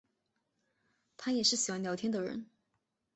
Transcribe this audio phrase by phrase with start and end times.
[1.15, 2.47] 她也是喜欢聊天的人